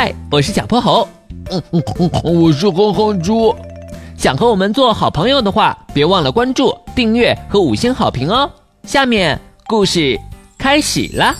[0.00, 1.08] 嗨，我是小泼猴。
[1.50, 1.82] 嗯嗯
[2.22, 3.52] 嗯，我是哼哼猪。
[4.16, 8.48] 想和我们做好朋友的话，别忘了关注、订阅和五星好评哦。
[8.84, 10.16] 下面故事
[10.56, 11.34] 开始啦。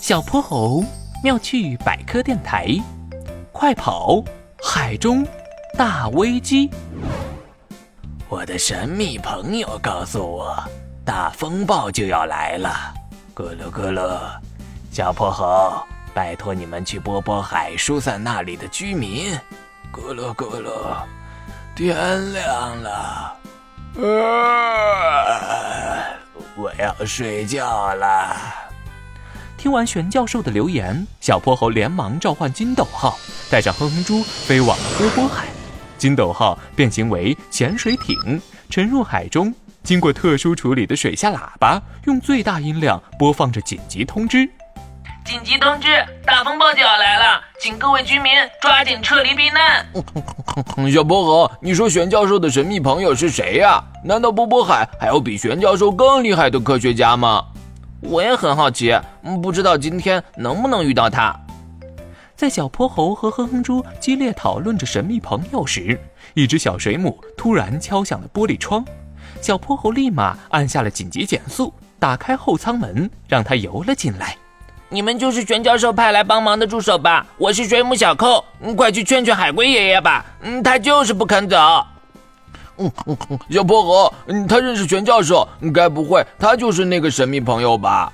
[0.00, 0.82] 小泼猴
[1.22, 2.74] 妙趣百科电台，
[3.52, 4.24] 快跑！
[4.62, 5.26] 海中
[5.76, 6.70] 大危机。
[8.30, 10.56] 我的神秘朋友告诉我，
[11.04, 12.94] 大风暴就要来了。
[13.36, 14.18] 咕噜咕噜，
[14.90, 15.70] 小泼猴，
[16.14, 19.36] 拜托你们去波波海疏散那里的居民。
[19.92, 20.96] 咕噜咕噜，
[21.74, 23.36] 天亮了，
[26.56, 28.36] 我要睡觉了。
[29.56, 33.18] 听完玄教授的留言，小泼猴连忙召唤金斗号，
[33.50, 35.46] 带上哼哼猪飞往了波波海。
[35.98, 38.40] 金斗号变形为潜水艇，
[38.70, 39.52] 沉入海中。
[39.82, 44.48] 经过特殊处理的水下喇叭，用最大音量播放着紧急通知：
[45.24, 45.88] 紧急通知，
[46.26, 49.86] 大风暴就要来了，请各位居民抓紧撤离避难。
[50.92, 53.82] 小泼猴，你说玄教授的神秘朋友是谁呀？
[54.04, 57.42] 难道波波海还有比玄教授更厉害的科学家吗？
[58.00, 58.94] 我也很好奇，
[59.42, 61.34] 不知道今天能不能遇到他。
[62.36, 65.98] 在小泼猴和哼哼猪激烈讨论着神秘朋友时，
[66.34, 68.84] 一只小水母突然敲响了玻璃窗。
[69.40, 74.36] 小泼猴立马按下了紧急减速，打开后舱门，让它游了进来。
[74.94, 77.26] 你们就是玄教授派来帮忙的助手吧？
[77.36, 78.44] 我是水母小寇，
[78.76, 80.24] 快去劝劝海龟爷爷吧。
[80.42, 81.84] 嗯，他就是不肯走。
[82.76, 82.88] 嗯，
[83.50, 84.14] 小泼猴，
[84.48, 88.12] 他认识玄教授，该不会他就是那个神秘朋友吧？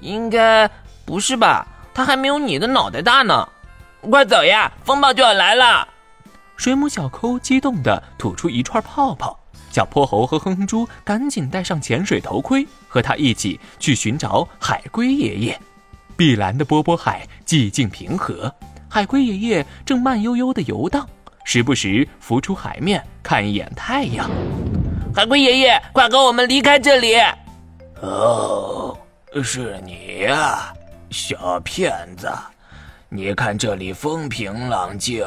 [0.00, 0.68] 应该
[1.04, 1.64] 不是吧？
[1.94, 3.48] 他还没有你的脑袋大呢。
[4.10, 4.72] 快走呀！
[4.84, 5.86] 风暴就要来了！
[6.56, 9.38] 水母小抠激动地吐出一串泡泡。
[9.70, 15.60] 小泼猴和哼哼猪赶紧戴上潜水头盔，和他一起去寻找海龟爷爷。
[16.16, 18.52] 碧蓝的波波海寂静平和，
[18.88, 21.06] 海龟爷爷正慢悠悠地游荡，
[21.44, 24.30] 时不时浮出海面看一眼太阳。
[25.14, 27.16] 海龟爷爷，快跟我们离开这里！
[28.00, 28.96] 哦，
[29.44, 30.72] 是你呀，
[31.10, 32.32] 小骗子！
[33.10, 35.22] 你看这里风平浪静，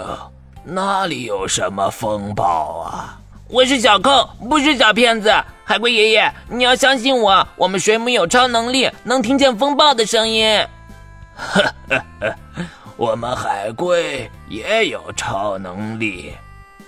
[0.64, 3.20] 哪里有什么风暴啊？
[3.48, 5.32] 我是小寇，不是小骗子。
[5.64, 10.66] 海龟爷爷，你要相信我，我们水母有超能力，能听见风暴的声音。
[11.40, 12.36] 呵呵呵，
[12.98, 16.34] 我们海龟也有超能力，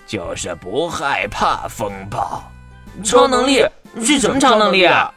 [0.06, 2.44] 就是不害怕风暴。
[3.04, 3.66] 超能力
[4.04, 5.12] 是什么超能力啊？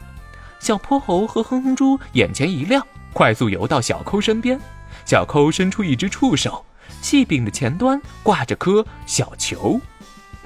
[0.59, 2.81] 小泼猴和哼哼猪眼前一亮，
[3.13, 4.59] 快速游到小抠身边。
[5.05, 6.65] 小抠伸出一只触手，
[7.01, 9.79] 细柄的前端挂着颗小球。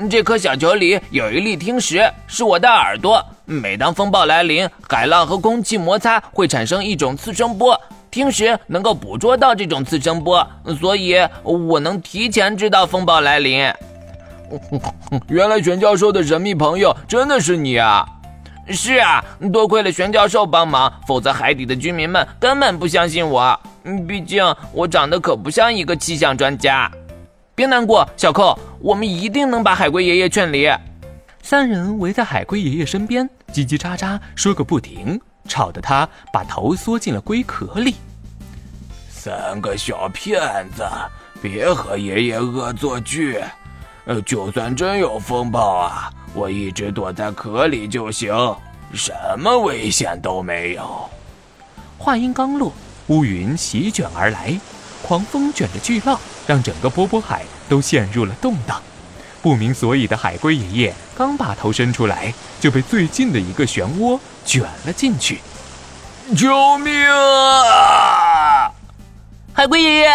[0.09, 3.23] 这颗小球里有一粒听石，是我的耳朵。
[3.45, 7.79] 每当风暴来临，海浪和空气摩擦会产生一种次声波，
[8.11, 10.47] 听石能够捕捉到这种次声波，
[10.79, 13.71] 所以我能提前知道风暴来临。
[15.29, 18.05] 原来玄教授的神秘朋友真的是你啊！
[18.71, 23.59] 是啊，多亏了玄教授帮忙，否则海底的居民们根本不相信我。
[24.07, 24.43] 毕竟
[24.73, 26.91] 我长得可不像一个气象专家。
[27.55, 30.69] 别难过，小寇，我们一定能把海龟爷爷劝离。
[31.41, 35.19] 三人围在海龟爷爷身边，叽叽喳喳说个不停，
[35.49, 37.95] 吵得他把头缩进了龟壳里。
[39.09, 40.87] 三个小骗子，
[41.41, 43.43] 别和爷爷恶作剧。
[44.05, 48.33] 呃，就算真有风暴啊，我一直躲在壳里就行，
[48.93, 51.09] 什么危险都没有。
[51.97, 52.71] 话音刚落。
[53.07, 54.59] 乌云席卷而来，
[55.01, 58.79] 狂风卷着巨浪，让整个波波海都陷入了动荡。
[59.41, 65.39] 不明所以的海龟爷爷刚把头伸出来，就被最近的一个漩涡卷了进去。
[66.37, 68.71] 救命啊！
[69.53, 70.09] 海龟爷爷，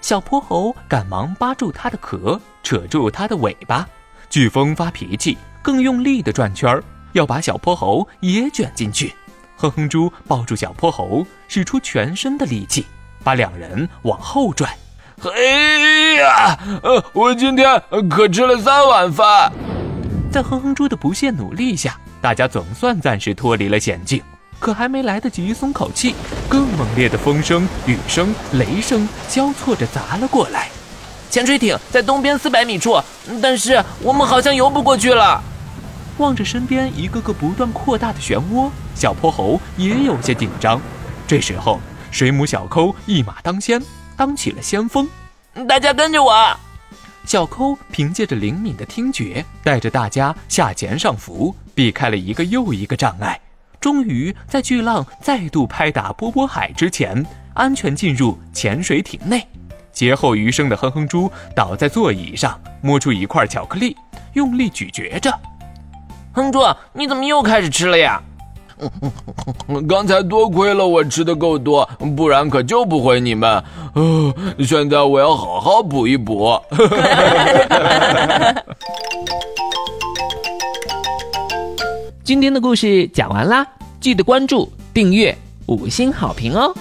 [0.00, 3.88] 小泼猴赶忙扒住它的壳，扯住它的尾巴。
[4.30, 9.14] 飓风发脾气，更用力的转圈儿，要把小泼猴也卷进去。
[9.56, 12.86] 哼哼猪抱住小泼猴，使出全身的力气，
[13.24, 14.76] 把两人往后拽。
[15.18, 19.50] 嘿呀，呃，我今天可吃了三碗饭。
[20.30, 24.22] 在哼哼猪的不懈努力下，大家总算暂时脱离了险境。
[24.58, 26.14] 可还没来得及松口气，
[26.50, 30.68] 更猛烈的风声、雨声、雷声交错着砸了过来。
[31.30, 33.00] 潜水艇在东边四百米处，
[33.40, 35.42] 但是我们好像游不过去了。
[36.18, 40.78] 望着身边一个个不断扩大的漩涡，小泼猴也有些紧张。
[41.26, 41.80] 这时候，
[42.10, 43.82] 水母小抠一马当先，
[44.16, 45.08] 当起了先锋。
[45.68, 46.56] 大家跟着我。
[47.24, 53.40] 小抠凭借着灵敏的听觉，带着大家下潜上浮，避开了一个又一个障碍。
[53.80, 57.24] 终于在巨浪再度拍打波波海之前，
[57.54, 59.46] 安全进入潜水艇内。
[59.92, 63.96] 劫后余生的哼哼猪倒在座椅上，摸出一块巧克力，
[64.34, 65.32] 用力咀嚼着。
[66.32, 66.60] 哼猪，
[66.92, 68.22] 你怎么又开始吃了呀？
[69.88, 73.62] 刚才多亏了我吃的够多，不然可救不回你们。
[73.94, 76.60] 哦，现在我要好好补一补。
[82.22, 83.66] 今天的故事讲完啦，
[84.00, 85.36] 记得关注、订阅、
[85.66, 86.74] 五星好评哦。